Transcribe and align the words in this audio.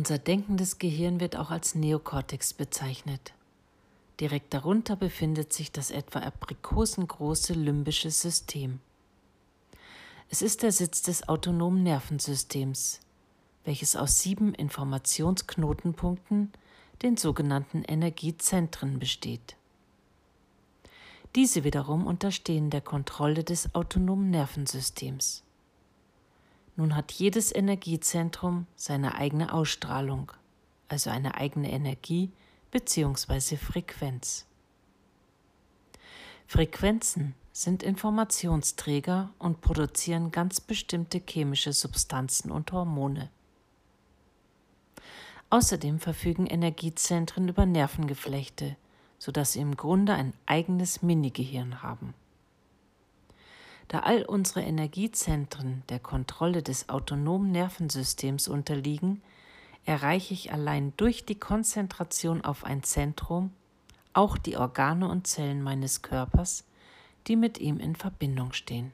Unser 0.00 0.16
denkendes 0.16 0.78
Gehirn 0.78 1.20
wird 1.20 1.36
auch 1.36 1.50
als 1.50 1.74
Neokortex 1.74 2.54
bezeichnet. 2.54 3.34
Direkt 4.18 4.54
darunter 4.54 4.96
befindet 4.96 5.52
sich 5.52 5.72
das 5.72 5.90
etwa 5.90 6.20
aprikosengroße 6.20 7.52
limbische 7.52 8.10
System. 8.10 8.80
Es 10.30 10.40
ist 10.40 10.62
der 10.62 10.72
Sitz 10.72 11.02
des 11.02 11.28
autonomen 11.28 11.82
Nervensystems, 11.82 13.00
welches 13.66 13.94
aus 13.94 14.20
sieben 14.20 14.54
Informationsknotenpunkten, 14.54 16.50
den 17.02 17.18
sogenannten 17.18 17.84
Energiezentren, 17.84 18.98
besteht. 18.98 19.54
Diese 21.34 21.62
wiederum 21.62 22.06
unterstehen 22.06 22.70
der 22.70 22.80
Kontrolle 22.80 23.44
des 23.44 23.74
autonomen 23.74 24.30
Nervensystems. 24.30 25.42
Nun 26.80 26.96
hat 26.96 27.12
jedes 27.12 27.54
Energiezentrum 27.54 28.66
seine 28.74 29.16
eigene 29.16 29.52
Ausstrahlung, 29.52 30.32
also 30.88 31.10
eine 31.10 31.34
eigene 31.34 31.70
Energie 31.70 32.32
bzw. 32.70 33.58
Frequenz. 33.58 34.46
Frequenzen 36.46 37.34
sind 37.52 37.82
Informationsträger 37.82 39.28
und 39.38 39.60
produzieren 39.60 40.30
ganz 40.30 40.62
bestimmte 40.62 41.20
chemische 41.20 41.74
Substanzen 41.74 42.50
und 42.50 42.72
Hormone. 42.72 43.28
Außerdem 45.50 46.00
verfügen 46.00 46.46
Energiezentren 46.46 47.46
über 47.46 47.66
Nervengeflechte, 47.66 48.78
sodass 49.18 49.52
sie 49.52 49.60
im 49.60 49.76
Grunde 49.76 50.14
ein 50.14 50.32
eigenes 50.46 51.02
Minigehirn 51.02 51.82
haben. 51.82 52.14
Da 53.90 54.04
all 54.04 54.22
unsere 54.22 54.62
Energiezentren 54.62 55.82
der 55.88 55.98
Kontrolle 55.98 56.62
des 56.62 56.88
autonomen 56.88 57.50
Nervensystems 57.50 58.46
unterliegen, 58.46 59.20
erreiche 59.84 60.32
ich 60.32 60.52
allein 60.52 60.92
durch 60.96 61.24
die 61.24 61.40
Konzentration 61.40 62.40
auf 62.40 62.62
ein 62.62 62.84
Zentrum 62.84 63.50
auch 64.12 64.38
die 64.38 64.56
Organe 64.56 65.08
und 65.08 65.26
Zellen 65.26 65.60
meines 65.60 66.02
Körpers, 66.02 66.62
die 67.26 67.34
mit 67.34 67.58
ihm 67.58 67.80
in 67.80 67.96
Verbindung 67.96 68.52
stehen. 68.52 68.92